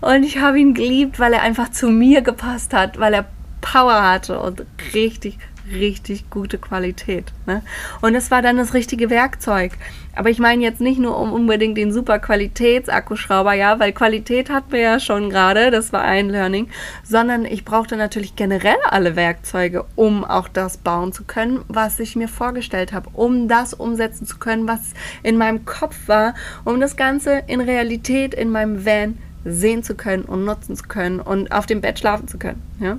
[0.01, 3.27] Und ich habe ihn geliebt, weil er einfach zu mir gepasst hat, weil er
[3.61, 5.39] Power hatte und richtig,
[5.73, 7.33] richtig gute Qualität.
[7.47, 7.63] Ne?
[8.01, 9.73] Und das war dann das richtige Werkzeug.
[10.15, 14.73] Aber ich meine jetzt nicht nur um unbedingt den super Qualitätsakkuschrauber, ja, weil Qualität hatten
[14.73, 16.69] wir ja schon gerade, das war ein Learning,
[17.03, 22.15] sondern ich brauchte natürlich generell alle Werkzeuge, um auch das bauen zu können, was ich
[22.15, 26.97] mir vorgestellt habe, um das umsetzen zu können, was in meinem Kopf war, um das
[26.97, 31.67] Ganze in Realität in meinem Van sehen zu können und nutzen zu können und auf
[31.67, 32.99] dem Bett schlafen zu können, ja.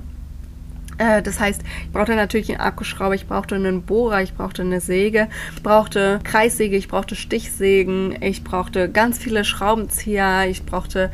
[0.98, 4.80] Äh, das heißt, ich brauchte natürlich einen Akkuschrauber, ich brauchte einen Bohrer, ich brauchte eine
[4.80, 11.10] Säge, ich brauchte Kreissäge, ich brauchte Stichsägen, ich brauchte ganz viele Schraubenzieher, ich brauchte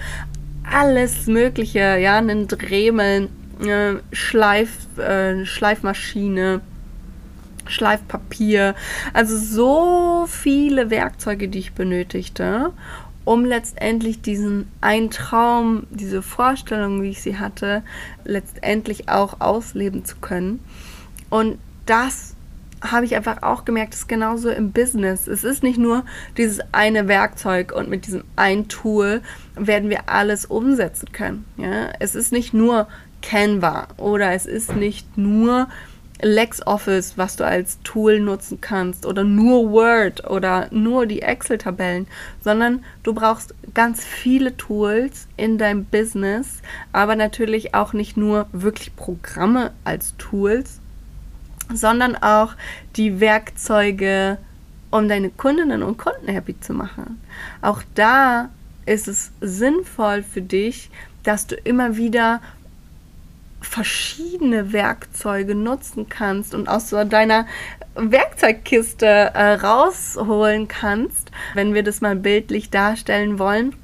[0.70, 3.28] alles Mögliche, ja, einen Dremel,
[3.60, 6.60] eine Schleif, äh, Schleifmaschine,
[7.66, 8.74] Schleifpapier,
[9.12, 12.72] also so viele Werkzeuge, die ich benötigte
[13.24, 17.82] um letztendlich diesen einen Traum, diese Vorstellung, wie ich sie hatte,
[18.24, 20.60] letztendlich auch ausleben zu können.
[21.28, 22.34] Und das
[22.82, 25.26] habe ich einfach auch gemerkt, ist genauso im Business.
[25.26, 26.04] Es ist nicht nur
[26.36, 29.20] dieses eine Werkzeug und mit diesem ein Tool
[29.54, 31.44] werden wir alles umsetzen können.
[31.56, 31.90] Ja?
[31.98, 32.88] Es ist nicht nur
[33.22, 35.68] Canva oder es ist nicht nur
[36.22, 42.06] LexOffice, was du als Tool nutzen kannst oder nur Word oder nur die Excel-Tabellen,
[42.42, 48.94] sondern du brauchst ganz viele Tools in deinem Business, aber natürlich auch nicht nur wirklich
[48.96, 50.80] Programme als Tools,
[51.72, 52.54] sondern auch
[52.96, 54.38] die Werkzeuge,
[54.90, 57.20] um deine Kundinnen und Kunden happy zu machen.
[57.62, 58.50] Auch da
[58.86, 60.90] ist es sinnvoll für dich,
[61.22, 62.40] dass du immer wieder
[63.60, 67.46] verschiedene Werkzeuge nutzen kannst und aus so deiner
[67.94, 73.74] Werkzeugkiste äh, rausholen kannst, wenn wir das mal bildlich darstellen wollen,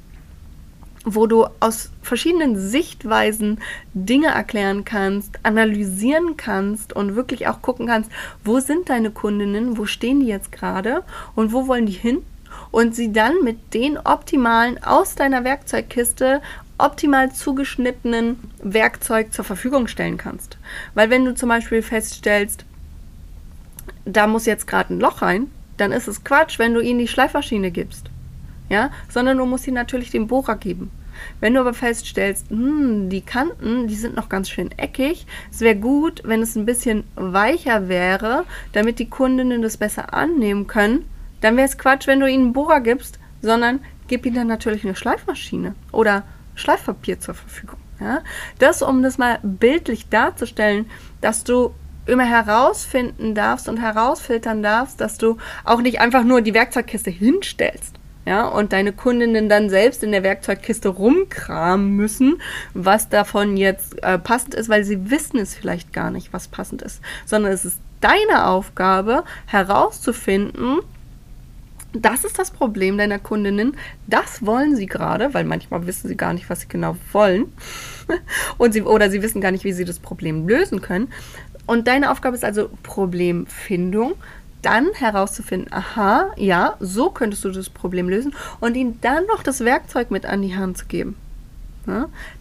[1.05, 3.59] wo du aus verschiedenen Sichtweisen
[3.93, 8.11] Dinge erklären kannst, analysieren kannst und wirklich auch gucken kannst,
[8.43, 11.03] wo sind deine Kundinnen, wo stehen die jetzt gerade
[11.35, 12.23] und wo wollen die hin?
[12.71, 16.41] Und sie dann mit den optimalen aus deiner Werkzeugkiste
[16.77, 20.57] optimal zugeschnittenen Werkzeug zur Verfügung stellen kannst.
[20.93, 22.65] Weil wenn du zum Beispiel feststellst,
[24.05, 27.07] da muss jetzt gerade ein Loch rein, dann ist es Quatsch, wenn du ihnen die
[27.07, 28.09] Schleifmaschine gibst.
[28.69, 30.91] Ja, sondern du musst ihnen natürlich den Bohrer geben.
[31.39, 35.75] Wenn du aber feststellst, hm, die Kanten, die sind noch ganz schön eckig, es wäre
[35.75, 41.05] gut, wenn es ein bisschen weicher wäre, damit die Kundinnen das besser annehmen können,
[41.41, 44.83] dann wäre es Quatsch, wenn du ihnen einen Bohrer gibst, sondern gib ihnen dann natürlich
[44.83, 46.23] eine Schleifmaschine oder
[46.57, 47.79] Schleifpapier zur Verfügung.
[47.99, 48.19] Ja?
[48.59, 50.89] Das, um das mal bildlich darzustellen,
[51.21, 51.73] dass du
[52.05, 57.95] immer herausfinden darfst und herausfiltern darfst, dass du auch nicht einfach nur die Werkzeugkiste hinstellst.
[58.25, 62.41] Ja, und deine Kundinnen dann selbst in der Werkzeugkiste rumkramen müssen,
[62.73, 66.81] was davon jetzt äh, passend ist, weil sie wissen es vielleicht gar nicht, was passend
[66.81, 70.79] ist, sondern es ist deine Aufgabe herauszufinden,
[72.05, 73.77] das ist das Problem deiner Kundinnen.
[74.07, 77.45] Das wollen sie gerade, weil manchmal wissen sie gar nicht, was sie genau wollen.
[78.57, 81.09] Und sie, oder sie wissen gar nicht, wie sie das Problem lösen können.
[81.65, 84.15] Und deine Aufgabe ist also Problemfindung.
[84.61, 88.33] Dann herauszufinden, aha, ja, so könntest du das Problem lösen.
[88.59, 91.15] Und ihnen dann noch das Werkzeug mit an die Hand zu geben.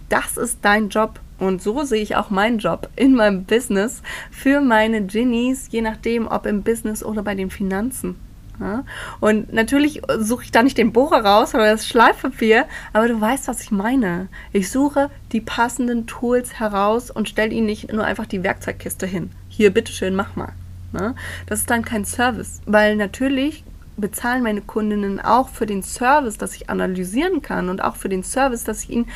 [0.08, 1.20] Das ist dein Job.
[1.38, 6.26] Und so sehe ich auch meinen Job in meinem Business für meine Ginnies, je nachdem,
[6.26, 8.16] ob im Business oder bei den Finanzen.
[8.60, 8.84] Ja?
[9.20, 13.48] Und natürlich suche ich da nicht den Bohrer raus oder das Schleifpapier, aber du weißt,
[13.48, 14.28] was ich meine.
[14.52, 19.30] Ich suche die passenden Tools heraus und stelle ihnen nicht nur einfach die Werkzeugkiste hin.
[19.48, 20.52] hier, bitteschön, mach mal.
[20.92, 21.14] Ne?
[21.46, 23.64] Das ist dann kein Service, weil natürlich
[23.96, 28.22] bezahlen meine Kundinnen auch für den Service, dass ich analysieren kann und auch für den
[28.22, 29.08] Service, dass ich ihnen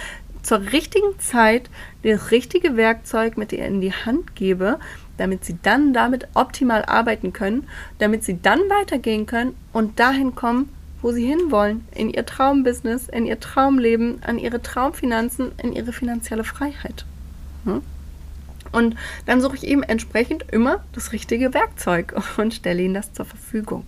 [0.43, 1.69] zur richtigen Zeit
[2.03, 4.79] das richtige Werkzeug mit in die Hand gebe,
[5.21, 10.71] damit sie dann damit optimal arbeiten können, damit sie dann weitergehen können und dahin kommen,
[11.03, 16.43] wo sie hinwollen, in ihr Traumbusiness, in ihr Traumleben, an ihre Traumfinanzen, in ihre finanzielle
[16.43, 17.05] Freiheit.
[17.65, 17.83] Hm?
[18.73, 23.27] Und dann suche ich eben entsprechend immer das richtige Werkzeug und stelle ihnen das zur
[23.27, 23.85] Verfügung.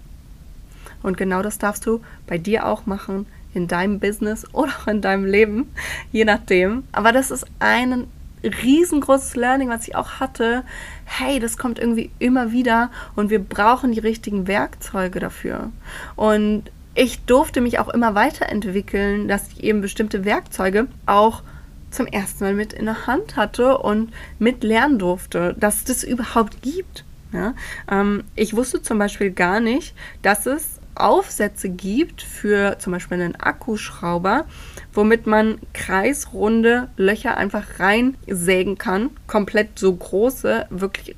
[1.03, 5.01] Und genau das darfst du bei dir auch machen, in deinem Business oder auch in
[5.01, 5.73] deinem Leben,
[6.13, 6.85] je nachdem.
[6.93, 8.07] Aber das ist ein
[8.45, 10.65] riesengroßes Learning, was ich auch hatte.
[11.05, 15.71] Hey, das kommt irgendwie immer wieder und wir brauchen die richtigen Werkzeuge dafür.
[16.17, 21.43] Und ich durfte mich auch immer weiterentwickeln, dass ich eben bestimmte Werkzeuge auch
[21.91, 26.05] zum ersten Mal mit in der Hand hatte und mit lernen durfte, dass es das
[26.05, 27.05] überhaupt gibt.
[27.33, 27.55] Ja?
[27.91, 33.37] Ähm, ich wusste zum Beispiel gar nicht, dass es Aufsätze gibt für zum Beispiel einen
[33.37, 34.45] Akkuschrauber,
[34.93, 39.11] womit man kreisrunde Löcher einfach reinsägen kann.
[39.27, 41.17] Komplett so große, wirklich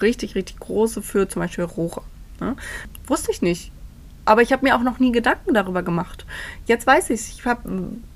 [0.00, 2.02] richtig, richtig große für zum Beispiel Rohre.
[2.40, 2.54] Ja?
[3.06, 3.72] Wusste ich nicht.
[4.24, 6.26] Aber ich habe mir auch noch nie Gedanken darüber gemacht.
[6.66, 7.66] Jetzt weiß ich Ich habe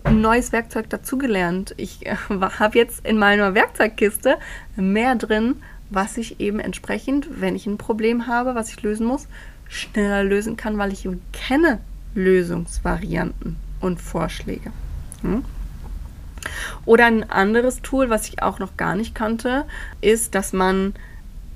[0.04, 1.72] ein neues Werkzeug dazugelernt.
[1.78, 4.36] Ich äh, habe jetzt in meiner Werkzeugkiste
[4.76, 9.26] mehr drin, was ich eben entsprechend, wenn ich ein Problem habe, was ich lösen muss,
[9.72, 11.80] schneller lösen kann, weil ich kenne
[12.14, 14.70] Lösungsvarianten und Vorschläge.
[15.22, 15.44] Hm?
[16.84, 19.64] Oder ein anderes Tool, was ich auch noch gar nicht kannte,
[20.00, 20.94] ist, dass man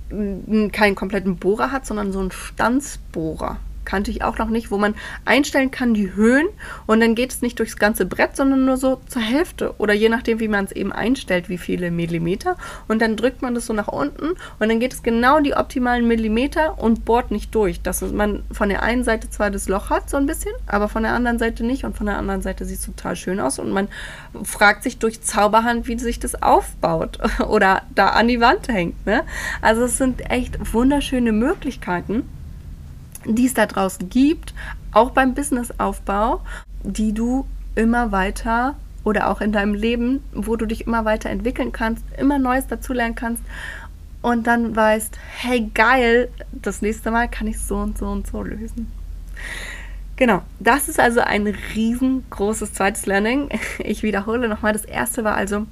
[0.09, 4.94] keinen kompletten Bohrer hat, sondern so einen Stanzbohrer kannte ich auch noch nicht, wo man
[5.25, 6.46] einstellen kann die Höhen
[6.87, 10.11] und dann geht es nicht durchs ganze Brett, sondern nur so zur Hälfte oder je
[10.11, 12.57] nachdem, wie man es eben einstellt, wie viele Millimeter
[12.88, 16.07] und dann drückt man das so nach unten und dann geht es genau die optimalen
[16.07, 20.11] Millimeter und bohrt nicht durch, dass man von der einen Seite zwar das Loch hat,
[20.11, 22.79] so ein bisschen, aber von der anderen Seite nicht und von der anderen Seite sieht
[22.79, 23.88] es total schön aus und man
[24.44, 27.18] fragt sich durch Zauberhand, wie sich das aufbaut
[27.49, 29.07] oder da an die Wand hängt.
[29.07, 29.22] Ne?
[29.62, 32.29] Also es sind echt wunderschöne Möglichkeiten
[33.26, 34.54] die es da draußen gibt,
[34.92, 36.40] auch beim Businessaufbau,
[36.82, 41.72] die du immer weiter oder auch in deinem Leben, wo du dich immer weiter entwickeln
[41.72, 43.42] kannst, immer Neues dazulernen kannst
[44.22, 48.42] und dann weißt, hey geil, das nächste Mal kann ich so und so und so
[48.42, 48.90] lösen.
[50.16, 53.50] Genau, das ist also ein riesengroßes zweites Learning.
[53.78, 55.66] Ich wiederhole nochmal, das erste war also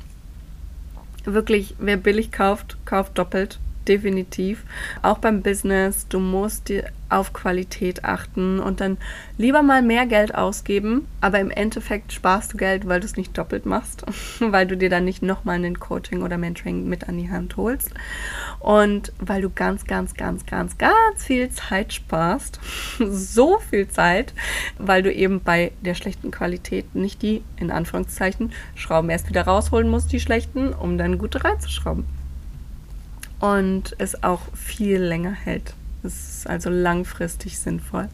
[1.24, 3.58] wirklich, wer billig kauft, kauft doppelt
[3.88, 4.64] definitiv.
[5.02, 6.70] Auch beim Business, du musst
[7.14, 8.96] auf Qualität achten und dann
[9.38, 13.36] lieber mal mehr Geld ausgeben, aber im Endeffekt sparst du Geld, weil du es nicht
[13.36, 14.04] doppelt machst,
[14.40, 17.90] weil du dir dann nicht nochmal einen Coaching oder Mentoring mit an die Hand holst
[18.58, 22.58] und weil du ganz, ganz, ganz, ganz, ganz viel Zeit sparst.
[22.98, 24.34] so viel Zeit,
[24.78, 29.88] weil du eben bei der schlechten Qualität nicht die, in Anführungszeichen, Schrauben erst wieder rausholen
[29.88, 32.23] musst, die schlechten, um dann gute reinzuschrauben
[33.40, 35.74] und es auch viel länger hält.
[36.02, 38.08] Es ist also langfristig sinnvoll.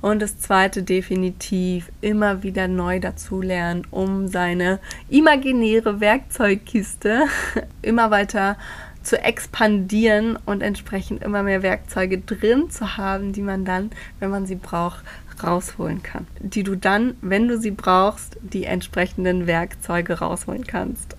[0.00, 7.24] Und das zweite definitiv immer wieder neu dazulernen, um seine imaginäre Werkzeugkiste
[7.82, 8.56] immer weiter
[9.02, 14.46] zu expandieren und entsprechend immer mehr Werkzeuge drin zu haben, die man dann, wenn man
[14.46, 15.04] sie braucht,
[15.42, 16.26] rausholen kann.
[16.40, 21.16] Die du dann, wenn du sie brauchst, die entsprechenden Werkzeuge rausholen kannst.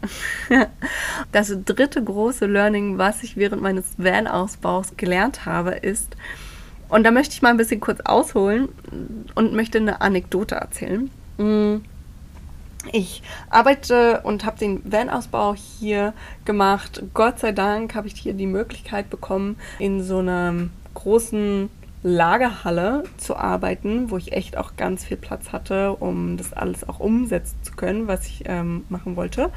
[1.31, 6.15] das dritte große Learning, was ich während meines Van-Ausbaus gelernt habe, ist,
[6.89, 8.69] und da möchte ich mal ein bisschen kurz ausholen
[9.35, 11.09] und möchte eine Anekdote erzählen.
[11.37, 11.77] Mm.
[12.93, 16.13] Ich arbeite und habe den Van-Ausbau hier
[16.45, 17.03] gemacht.
[17.13, 21.69] Gott sei Dank habe ich hier die Möglichkeit bekommen, in so einem großen
[22.03, 26.99] Lagerhalle zu arbeiten, wo ich echt auch ganz viel Platz hatte, um das alles auch
[26.99, 29.49] umsetzen zu können, was ich ähm, machen wollte.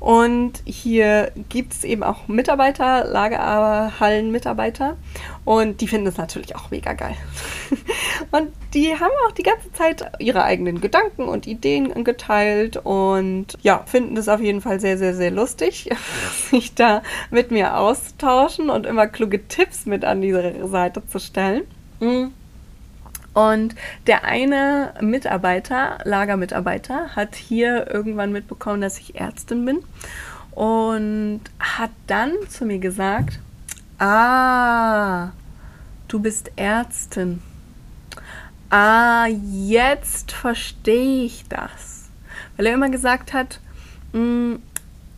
[0.00, 4.96] Und hier gibt es eben auch Mitarbeiter, Lagerhallen-Mitarbeiter.
[5.44, 7.16] Und die finden es natürlich auch mega geil.
[8.30, 13.82] und die haben auch die ganze Zeit ihre eigenen Gedanken und Ideen geteilt und ja,
[13.86, 15.90] finden es auf jeden Fall sehr, sehr, sehr lustig,
[16.50, 21.64] sich da mit mir auszutauschen und immer kluge Tipps mit an diese Seite zu stellen.
[22.00, 22.32] Mhm.
[23.32, 23.74] Und
[24.06, 29.78] der eine Mitarbeiter, Lagermitarbeiter, hat hier irgendwann mitbekommen, dass ich Ärztin bin
[30.50, 33.38] und hat dann zu mir gesagt,
[33.98, 35.30] ah,
[36.08, 37.40] du bist Ärztin.
[38.68, 42.08] Ah, jetzt verstehe ich das.
[42.56, 43.60] Weil er immer gesagt hat,
[44.12, 44.60] hm,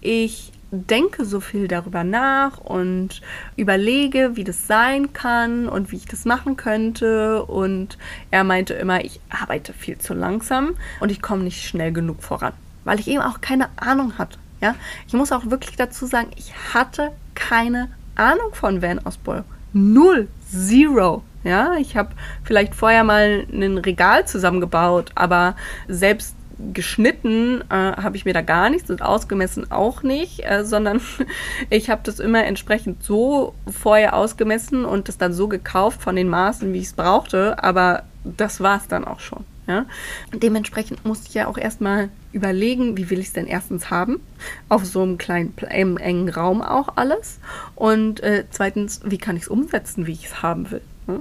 [0.01, 3.21] ich denke so viel darüber nach und
[3.57, 7.45] überlege, wie das sein kann und wie ich das machen könnte.
[7.45, 7.99] Und
[8.31, 12.55] er meinte immer, ich arbeite viel zu langsam und ich komme nicht schnell genug voran,
[12.85, 14.39] weil ich eben auch keine Ahnung hatte.
[14.61, 14.75] Ja,
[15.07, 19.43] ich muss auch wirklich dazu sagen, ich hatte keine Ahnung von Van-Ausbau.
[19.73, 21.23] Null, zero.
[21.45, 22.11] Ja, ich habe
[22.45, 25.57] vielleicht vorher mal ein Regal zusammengebaut, aber
[25.89, 26.37] selbst
[26.73, 31.01] geschnitten äh, habe ich mir da gar nichts und ausgemessen auch nicht, äh, sondern
[31.71, 36.29] ich habe das immer entsprechend so vorher ausgemessen und das dann so gekauft von den
[36.29, 39.45] Maßen, wie ich es brauchte, aber das war es dann auch schon.
[39.67, 39.87] Ja?
[40.33, 44.21] Dementsprechend musste ich ja auch erstmal überlegen, wie will ich es denn erstens haben,
[44.69, 47.39] auf so einem kleinen, engen Raum auch alles
[47.75, 50.83] und äh, zweitens, wie kann ich es umsetzen, wie ich es haben will.
[51.07, 51.21] Ne?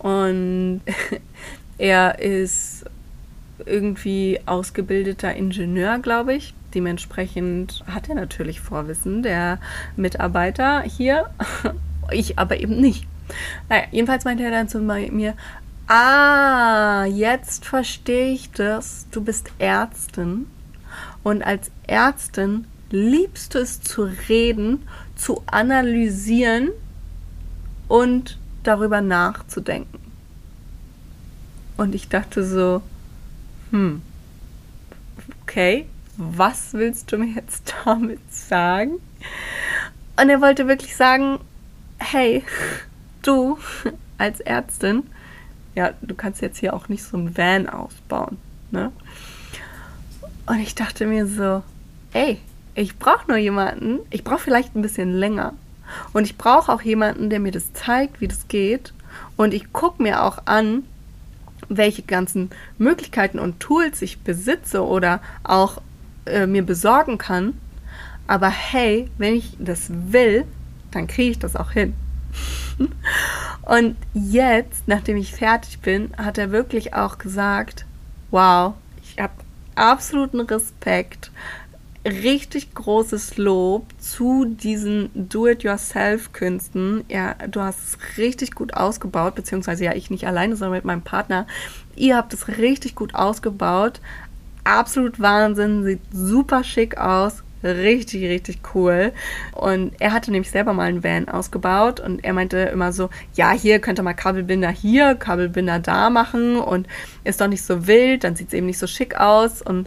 [0.00, 0.82] Und
[1.78, 2.84] er ist
[3.66, 6.54] irgendwie ausgebildeter Ingenieur, glaube ich.
[6.74, 9.58] Dementsprechend hat er natürlich Vorwissen, der
[9.96, 11.30] Mitarbeiter hier.
[12.10, 13.06] ich aber eben nicht.
[13.68, 15.34] Naja, jedenfalls meinte er dann zu mir,
[15.86, 19.06] ah, jetzt verstehe ich das.
[19.10, 20.46] Du bist Ärztin.
[21.22, 24.82] Und als Ärztin liebst du es zu reden,
[25.16, 26.70] zu analysieren
[27.88, 29.98] und darüber nachzudenken.
[31.76, 32.82] Und ich dachte so,
[33.72, 34.02] hm,
[35.42, 39.00] okay, was willst du mir jetzt damit sagen?
[40.20, 41.38] Und er wollte wirklich sagen,
[41.98, 42.44] hey,
[43.22, 43.58] du
[44.18, 45.04] als Ärztin,
[45.74, 48.36] ja, du kannst jetzt hier auch nicht so ein Van ausbauen,
[48.70, 48.92] ne?
[50.44, 51.62] Und ich dachte mir so,
[52.12, 52.38] ey,
[52.74, 55.54] ich brauche nur jemanden, ich brauche vielleicht ein bisschen länger.
[56.12, 58.92] Und ich brauche auch jemanden, der mir das zeigt, wie das geht.
[59.36, 60.84] Und ich gucke mir auch an,
[61.76, 65.80] welche ganzen Möglichkeiten und Tools ich besitze oder auch
[66.26, 67.54] äh, mir besorgen kann.
[68.26, 70.44] Aber hey, wenn ich das will,
[70.90, 71.94] dann kriege ich das auch hin.
[73.62, 77.84] und jetzt, nachdem ich fertig bin, hat er wirklich auch gesagt,
[78.30, 79.34] wow, ich habe
[79.74, 81.30] absoluten Respekt
[82.04, 87.04] richtig großes Lob zu diesen Do-it-yourself-Künsten.
[87.08, 91.02] Ja, du hast es richtig gut ausgebaut, beziehungsweise ja, ich nicht alleine, sondern mit meinem
[91.02, 91.46] Partner.
[91.94, 94.00] Ihr habt es richtig gut ausgebaut.
[94.64, 97.42] Absolut Wahnsinn, sieht super schick aus.
[97.64, 99.12] Richtig, richtig cool.
[99.52, 103.52] Und er hatte nämlich selber mal einen Van ausgebaut und er meinte immer so, ja,
[103.52, 106.88] hier könnte man Kabelbinder hier, Kabelbinder da machen und
[107.22, 109.86] ist doch nicht so wild, dann sieht es eben nicht so schick aus und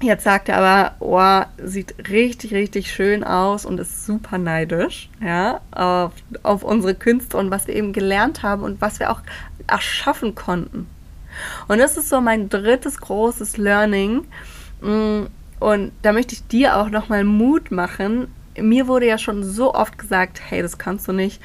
[0.00, 5.60] Jetzt sagt er aber, oh, sieht richtig, richtig schön aus und ist super neidisch, ja,
[5.72, 6.12] auf,
[6.44, 9.22] auf unsere Künste und was wir eben gelernt haben und was wir auch
[9.66, 10.86] erschaffen konnten.
[11.66, 14.24] Und das ist so mein drittes großes Learning.
[14.80, 15.24] Mm,
[15.58, 18.28] und da möchte ich dir auch nochmal Mut machen.
[18.56, 21.40] Mir wurde ja schon so oft gesagt, hey, das kannst du nicht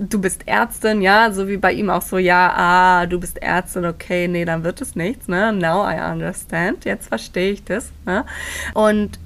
[0.00, 3.84] du bist Ärztin, ja, so wie bei ihm auch so, ja, ah, du bist Ärztin,
[3.84, 5.52] okay, nee, dann wird es nichts, ne?
[5.52, 8.24] Now I understand, jetzt verstehe ich das, ne?
[8.72, 9.18] Und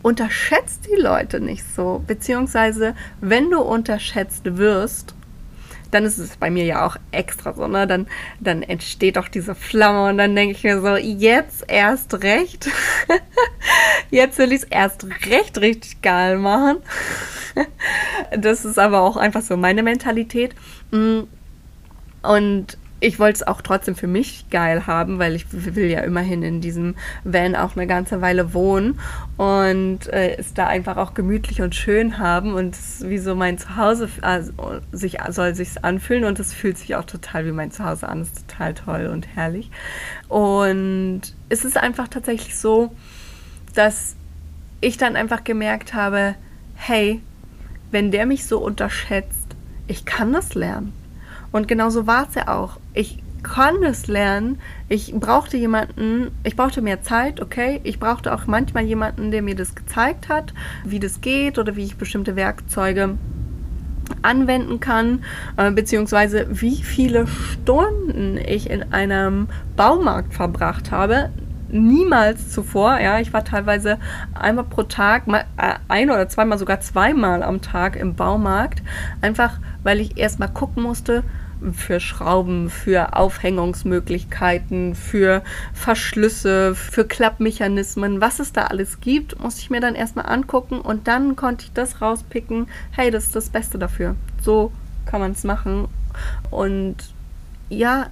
[0.00, 5.14] unterschätzt die Leute nicht so, beziehungsweise wenn du unterschätzt wirst,
[5.92, 7.86] dann ist es bei mir ja auch extra so, ne?
[7.86, 8.08] Dann,
[8.40, 12.68] dann entsteht auch diese Flamme und dann denke ich mir so, jetzt erst recht.
[14.10, 16.78] jetzt will ich es erst recht richtig geil machen.
[18.36, 20.54] das ist aber auch einfach so meine Mentalität.
[20.90, 21.20] Mm.
[22.22, 26.44] Und ich wollte es auch trotzdem für mich geil haben, weil ich will ja immerhin
[26.44, 29.00] in diesem Van auch eine ganze Weile wohnen
[29.36, 33.58] und äh, es da einfach auch gemütlich und schön haben und es wie so mein
[33.58, 34.52] Zuhause also,
[34.92, 38.48] sich soll sich anfühlen und es fühlt sich auch total wie mein Zuhause an, ist
[38.48, 39.72] total toll und herrlich.
[40.28, 42.94] Und es ist einfach tatsächlich so,
[43.74, 44.14] dass
[44.80, 46.36] ich dann einfach gemerkt habe,
[46.76, 47.20] hey,
[47.90, 49.56] wenn der mich so unterschätzt,
[49.88, 51.01] ich kann das lernen.
[51.52, 52.78] Und genauso war es ja auch.
[52.94, 54.58] Ich kann es lernen.
[54.88, 57.80] Ich brauchte jemanden, ich brauchte mehr Zeit, okay.
[57.84, 61.84] Ich brauchte auch manchmal jemanden, der mir das gezeigt hat, wie das geht oder wie
[61.84, 63.18] ich bestimmte Werkzeuge
[64.22, 65.24] anwenden kann,
[65.56, 71.30] äh, beziehungsweise wie viele Stunden ich in einem Baumarkt verbracht habe,
[71.68, 73.00] niemals zuvor.
[73.00, 73.98] Ja, ich war teilweise
[74.34, 78.82] einmal pro Tag, mal äh, ein oder zweimal, sogar zweimal am Tag im Baumarkt.
[79.20, 81.24] Einfach, weil ich erstmal gucken musste,
[81.72, 85.42] für Schrauben, für Aufhängungsmöglichkeiten, für
[85.72, 91.06] Verschlüsse, für Klappmechanismen, was es da alles gibt, musste ich mir dann erstmal angucken und
[91.08, 94.16] dann konnte ich das rauspicken, hey, das ist das Beste dafür.
[94.40, 94.72] So
[95.06, 95.88] kann man es machen.
[96.50, 96.96] Und
[97.68, 98.08] ja,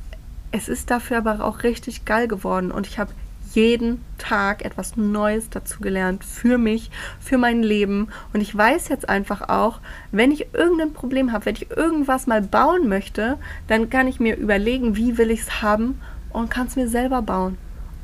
[0.53, 3.13] es ist dafür aber auch richtig geil geworden und ich habe
[3.55, 6.91] jeden Tag etwas Neues dazugelernt für mich,
[7.21, 8.09] für mein Leben.
[8.33, 9.81] Und ich weiß jetzt einfach auch,
[10.13, 14.37] wenn ich irgendein Problem habe, wenn ich irgendwas mal bauen möchte, dann kann ich mir
[14.37, 17.59] überlegen, wie will ich es haben und kann es mir selber bauen.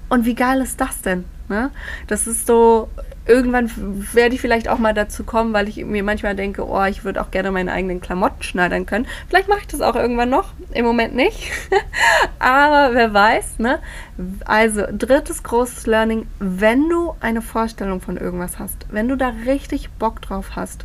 [0.08, 1.24] Und wie geil ist das denn?
[1.48, 1.70] Ne?
[2.06, 2.88] Das ist so,
[3.26, 3.70] irgendwann
[4.14, 7.20] werde ich vielleicht auch mal dazu kommen, weil ich mir manchmal denke, oh, ich würde
[7.20, 9.06] auch gerne meine eigenen Klamotten schneidern können.
[9.28, 11.50] Vielleicht mache ich das auch irgendwann noch, im Moment nicht.
[12.38, 13.80] Aber wer weiß, ne?
[14.44, 19.90] Also, drittes großes Learning, wenn du eine Vorstellung von irgendwas hast, wenn du da richtig
[19.90, 20.84] Bock drauf hast,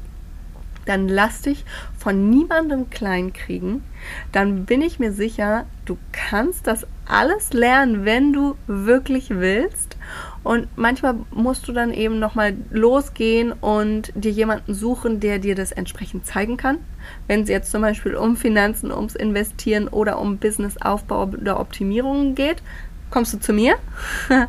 [0.85, 1.63] dann lass dich
[1.97, 3.83] von niemandem kleinkriegen.
[4.31, 9.97] Dann bin ich mir sicher, du kannst das alles lernen, wenn du wirklich willst.
[10.43, 15.71] Und manchmal musst du dann eben nochmal losgehen und dir jemanden suchen, der dir das
[15.71, 16.79] entsprechend zeigen kann.
[17.27, 22.63] Wenn es jetzt zum Beispiel um Finanzen, ums Investieren oder um Businessaufbau oder Optimierungen geht,
[23.11, 23.75] kommst du zu mir.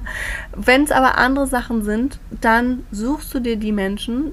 [0.56, 4.32] Wenn es aber andere Sachen sind, dann suchst du dir die Menschen,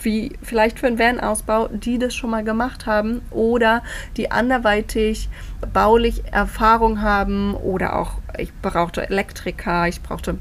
[0.00, 3.82] wie vielleicht für einen Van-Ausbau, die das schon mal gemacht haben oder
[4.16, 5.28] die anderweitig
[5.72, 10.38] baulich Erfahrung haben oder auch, ich brauchte Elektriker, ich brauchte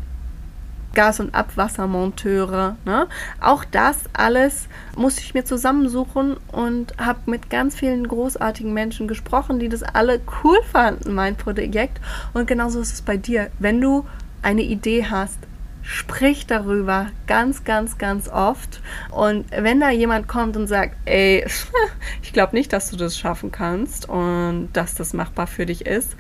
[0.94, 2.78] Gas- und Abwassermonteure.
[2.86, 3.08] Ne?
[3.40, 9.60] Auch das alles musste ich mir zusammensuchen und habe mit ganz vielen großartigen Menschen gesprochen,
[9.60, 12.00] die das alle cool fanden, mein Projekt.
[12.34, 13.50] Und genauso ist es bei dir.
[13.60, 14.06] Wenn du
[14.42, 15.40] eine Idee hast,
[15.84, 18.82] sprich darüber ganz, ganz, ganz oft.
[19.12, 21.46] Und wenn da jemand kommt und sagt, ey,
[22.22, 26.16] ich glaube nicht, dass du das schaffen kannst und dass das machbar für dich ist,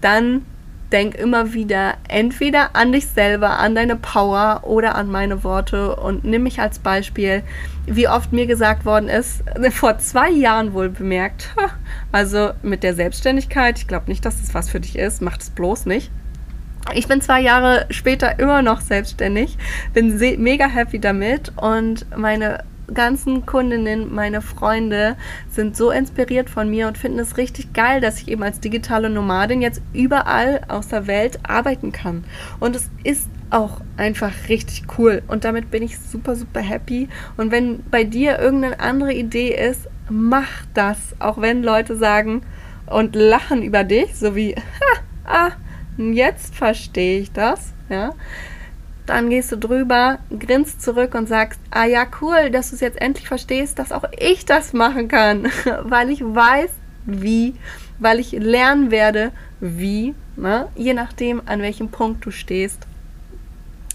[0.00, 0.44] dann
[0.92, 6.24] denk immer wieder entweder an dich selber, an deine Power oder an meine Worte und
[6.24, 7.42] nimm mich als Beispiel,
[7.86, 11.50] wie oft mir gesagt worden ist, vor zwei Jahren wohl bemerkt,
[12.12, 15.50] also mit der Selbstständigkeit, ich glaube nicht, dass das was für dich ist, mach das
[15.50, 16.10] bloß nicht.
[16.94, 19.58] Ich bin zwei Jahre später immer noch selbstständig,
[19.92, 25.16] bin mega happy damit und meine ganzen Kundinnen, meine Freunde
[25.50, 29.10] sind so inspiriert von mir und finden es richtig geil, dass ich eben als digitale
[29.10, 32.24] Nomadin jetzt überall aus der Welt arbeiten kann.
[32.60, 37.08] Und es ist auch einfach richtig cool und damit bin ich super, super happy.
[37.36, 42.42] Und wenn bei dir irgendeine andere Idee ist, mach das, auch wenn Leute sagen
[42.86, 44.54] und lachen über dich, so wie,
[45.24, 45.50] ah,
[45.96, 48.10] jetzt verstehe ich das, ja
[49.08, 53.00] dann gehst du drüber, grinst zurück und sagst, ah ja, cool, dass du es jetzt
[53.00, 55.50] endlich verstehst, dass auch ich das machen kann,
[55.82, 56.70] weil ich weiß,
[57.06, 57.54] wie,
[57.98, 60.68] weil ich lernen werde, wie, ne?
[60.76, 62.87] je nachdem, an welchem Punkt du stehst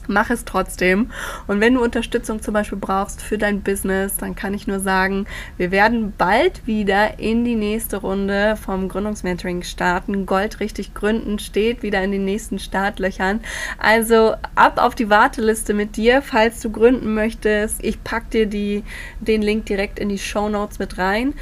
[0.07, 1.11] mach es trotzdem.
[1.47, 5.25] Und wenn du Unterstützung zum Beispiel brauchst für dein Business, dann kann ich nur sagen,
[5.57, 10.25] wir werden bald wieder in die nächste Runde vom Gründungsmentoring starten.
[10.25, 13.41] Gold richtig gründen steht wieder in den nächsten Startlöchern.
[13.77, 17.83] Also ab auf die Warteliste mit dir, falls du gründen möchtest.
[17.83, 18.83] Ich pack dir die,
[19.19, 21.33] den Link direkt in die Show Notes mit rein.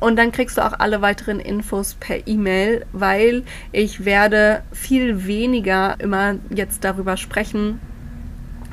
[0.00, 5.98] Und dann kriegst du auch alle weiteren Infos per E-Mail, weil ich werde viel weniger
[5.98, 7.80] immer jetzt darüber sprechen,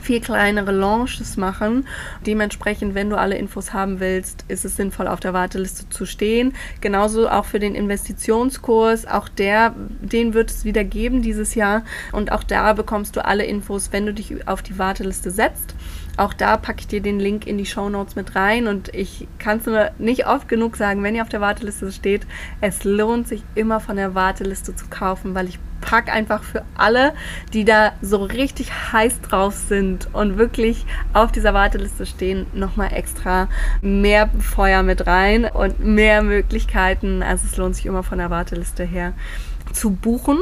[0.07, 1.85] viel kleinere Launches machen.
[2.25, 6.53] Dementsprechend, wenn du alle Infos haben willst, ist es sinnvoll, auf der Warteliste zu stehen.
[6.79, 9.05] Genauso auch für den Investitionskurs.
[9.05, 11.83] Auch der, den wird es wieder geben dieses Jahr.
[12.13, 15.75] Und auch da bekommst du alle Infos, wenn du dich auf die Warteliste setzt.
[16.15, 19.27] Auch da packe ich dir den Link in die Show Notes mit rein und ich
[19.37, 22.25] kann es nur nicht oft genug sagen, wenn ihr auf der Warteliste steht,
[22.59, 27.13] es lohnt sich immer von der Warteliste zu kaufen, weil ich packe einfach für alle,
[27.53, 33.47] die da so richtig heiß drauf sind und wirklich auf dieser Warteliste stehen, nochmal extra
[33.81, 37.23] mehr Feuer mit rein und mehr Möglichkeiten.
[37.23, 39.13] Also es lohnt sich immer von der Warteliste her
[39.73, 40.39] zu buchen.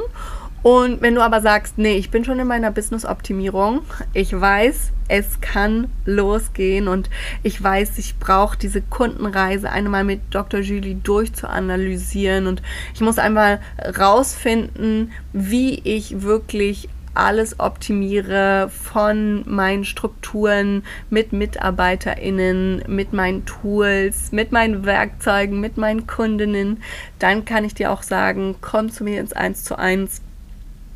[0.66, 5.40] Und wenn du aber sagst, nee, ich bin schon in meiner Business-Optimierung, ich weiß, es
[5.40, 7.12] kann losgehen und
[7.44, 10.62] ich weiß, ich brauche diese Kundenreise einmal mit Dr.
[10.62, 12.64] Julie durchzuanalysieren und
[12.96, 13.60] ich muss einmal
[13.96, 24.52] rausfinden, wie ich wirklich alles optimiere von meinen Strukturen mit MitarbeiterInnen, mit meinen Tools, mit
[24.52, 26.82] meinen Werkzeugen, mit meinen Kundinnen,
[27.20, 30.24] dann kann ich dir auch sagen, komm zu mir ins 1 zu 1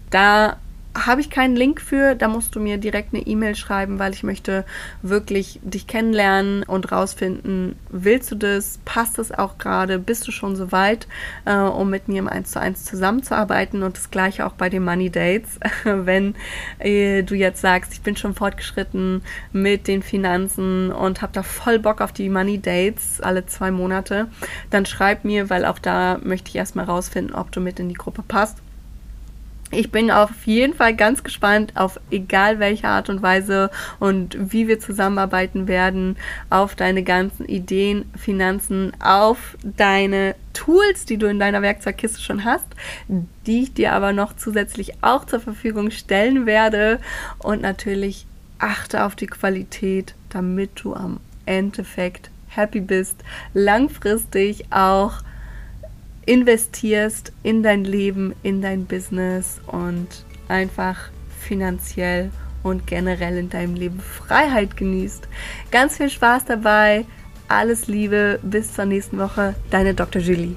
[0.09, 0.57] da
[0.95, 4.23] habe ich keinen Link für, da musst du mir direkt eine E-Mail schreiben, weil ich
[4.23, 4.65] möchte
[5.01, 10.55] wirklich dich kennenlernen und rausfinden, willst du das, passt das auch gerade, bist du schon
[10.55, 11.07] so weit,
[11.45, 13.83] äh, um mit mir im 1 zu 1 zusammenzuarbeiten?
[13.83, 16.35] Und das gleiche auch bei den Money Dates, wenn
[16.79, 21.79] äh, du jetzt sagst, ich bin schon fortgeschritten mit den Finanzen und habe da voll
[21.79, 24.27] Bock auf die Money Dates alle zwei Monate,
[24.69, 27.95] dann schreib mir, weil auch da möchte ich erstmal rausfinden, ob du mit in die
[27.95, 28.57] Gruppe passt
[29.71, 34.67] ich bin auf jeden Fall ganz gespannt auf egal welche Art und Weise und wie
[34.67, 36.17] wir zusammenarbeiten werden,
[36.49, 42.65] auf deine ganzen Ideen, Finanzen, auf deine Tools, die du in deiner Werkzeugkiste schon hast,
[43.07, 46.99] die ich dir aber noch zusätzlich auch zur Verfügung stellen werde.
[47.37, 48.25] Und natürlich
[48.57, 55.21] achte auf die Qualität, damit du am Endeffekt happy bist, langfristig auch
[56.29, 60.07] investierst in dein Leben, in dein Business und
[60.47, 61.09] einfach
[61.39, 62.29] finanziell
[62.61, 65.27] und generell in deinem Leben Freiheit genießt.
[65.71, 67.05] Ganz viel Spaß dabei.
[67.47, 68.39] Alles Liebe.
[68.43, 69.55] Bis zur nächsten Woche.
[69.71, 70.21] Deine Dr.
[70.21, 70.55] Julie.